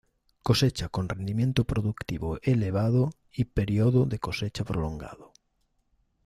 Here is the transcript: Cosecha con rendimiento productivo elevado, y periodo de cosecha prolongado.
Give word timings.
Cosecha 0.41 0.89
con 0.89 1.07
rendimiento 1.07 1.63
productivo 1.63 2.39
elevado, 2.41 3.11
y 3.31 3.45
periodo 3.45 4.05
de 4.07 4.17
cosecha 4.17 4.63
prolongado. 4.63 5.31